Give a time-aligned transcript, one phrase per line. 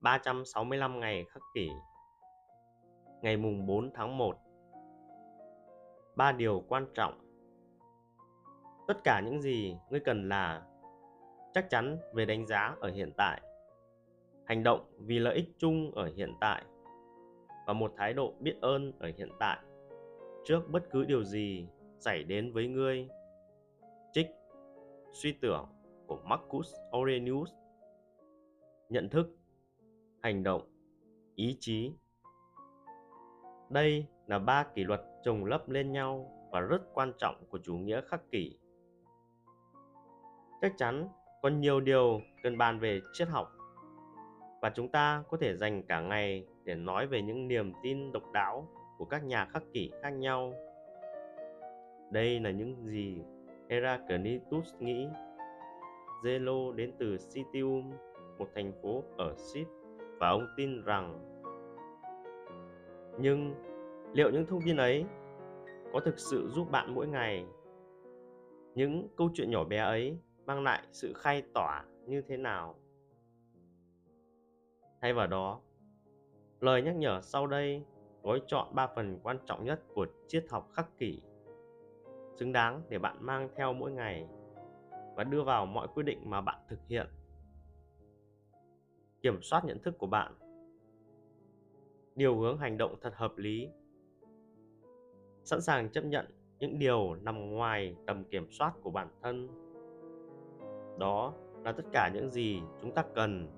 [0.00, 1.70] 365 ngày khắc kỷ.
[3.22, 4.36] Ngày mùng 4 tháng 1
[6.16, 7.18] Ba điều quan trọng.
[8.88, 10.62] Tất cả những gì ngươi cần là,
[11.54, 13.40] chắc chắn về đánh giá ở hiện tại.
[14.46, 16.64] Hành động vì lợi ích chung ở hiện tại
[17.66, 19.58] và một thái độ biết ơn ở hiện tại
[20.44, 21.68] trước bất cứ điều gì
[22.00, 23.08] xảy đến với ngươi.
[24.12, 24.26] Trích
[25.12, 25.66] suy tưởng
[26.06, 27.50] của Marcus Aurelius.
[28.88, 29.37] Nhận thức
[30.28, 30.62] hành động
[31.34, 31.92] ý chí.
[33.70, 37.74] Đây là ba kỷ luật chồng lấp lên nhau và rất quan trọng của chủ
[37.74, 38.58] nghĩa khắc kỷ.
[40.60, 41.08] Chắc chắn
[41.42, 43.52] còn nhiều điều cần bàn về triết học
[44.62, 48.32] và chúng ta có thể dành cả ngày để nói về những niềm tin độc
[48.32, 48.68] đáo
[48.98, 50.54] của các nhà khắc kỷ khác nhau.
[52.12, 53.22] Đây là những gì
[53.70, 55.08] Heraclitus nghĩ.
[56.22, 57.92] Zelo đến từ Citium,
[58.38, 59.66] một thành phố ở Sip
[60.18, 61.24] và ông tin rằng.
[63.20, 63.54] Nhưng
[64.12, 65.04] liệu những thông tin ấy
[65.92, 67.46] có thực sự giúp bạn mỗi ngày?
[68.74, 72.74] Những câu chuyện nhỏ bé ấy mang lại sự khai tỏa như thế nào?
[75.00, 75.60] Thay vào đó,
[76.60, 77.82] lời nhắc nhở sau đây
[78.22, 81.22] gói chọn ba phần quan trọng nhất của triết học khắc kỷ,
[82.36, 84.28] xứng đáng để bạn mang theo mỗi ngày
[85.16, 87.06] và đưa vào mọi quyết định mà bạn thực hiện
[89.22, 90.34] kiểm soát nhận thức của bạn.
[92.14, 93.68] Điều hướng hành động thật hợp lý.
[95.44, 96.26] Sẵn sàng chấp nhận
[96.58, 99.48] những điều nằm ngoài tầm kiểm soát của bản thân.
[100.98, 103.48] Đó là tất cả những gì chúng ta cần